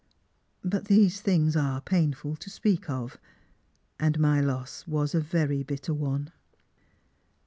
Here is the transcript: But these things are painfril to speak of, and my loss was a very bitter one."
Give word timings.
But 0.65 0.85
these 0.85 1.21
things 1.21 1.55
are 1.55 1.79
painfril 1.79 2.35
to 2.39 2.49
speak 2.49 2.89
of, 2.89 3.19
and 3.99 4.19
my 4.19 4.41
loss 4.41 4.87
was 4.87 5.13
a 5.13 5.19
very 5.21 5.61
bitter 5.61 5.93
one." 5.93 6.31